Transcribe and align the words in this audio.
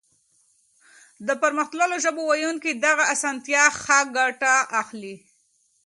د 1.27 1.29
پرمختللو 1.41 1.95
ژبو 2.03 2.21
ويونکي 2.27 2.71
له 2.73 2.79
دغې 2.85 3.03
اسانتيا 3.15 3.63
ښه 3.81 3.99
ګټه 4.17 4.53
اخلي. 4.81 5.15